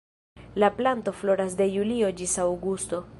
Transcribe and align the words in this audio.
La 0.55 0.71
planto 0.79 1.13
floras 1.19 1.59
de 1.61 1.69
julio 1.75 2.13
ĝis 2.23 2.37
aŭgusto. 2.49 3.03